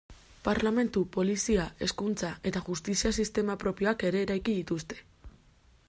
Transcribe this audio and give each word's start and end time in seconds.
Parlementu, 0.45 1.03
polizia, 1.17 1.65
hezkuntza 1.87 2.31
eta 2.53 2.63
justizia 2.71 3.13
sistema 3.25 3.57
propioak 3.65 4.07
ere 4.11 4.27
eraiki 4.29 4.57
dituzte. 4.61 5.03